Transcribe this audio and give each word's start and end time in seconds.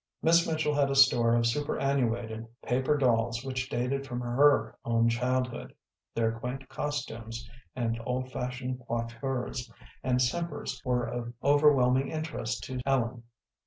Miss 0.23 0.47
Mitchell 0.47 0.73
had 0.73 0.89
a 0.89 0.95
store 0.95 1.35
of 1.35 1.45
superannuated 1.45 2.47
paper 2.63 2.97
dolls 2.97 3.45
which 3.45 3.69
dated 3.69 4.03
from 4.07 4.19
her 4.19 4.75
own 4.83 5.09
childhood. 5.09 5.75
Their 6.15 6.39
quaint 6.39 6.67
costumes, 6.69 7.47
and 7.75 8.01
old 8.03 8.31
fashioned 8.31 8.81
coiffures, 8.87 9.71
and 10.03 10.19
simpers 10.19 10.81
were 10.83 11.05
of 11.05 11.33
overwhelming 11.43 12.07
interest 12.07 12.63
to 12.63 12.79
Ellen. 12.83 13.21